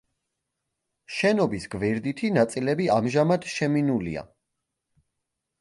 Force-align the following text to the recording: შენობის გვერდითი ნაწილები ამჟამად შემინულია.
შენობის 1.17 1.67
გვერდითი 1.75 2.31
ნაწილები 2.39 2.87
ამჟამად 2.97 3.47
შემინულია. 3.59 4.29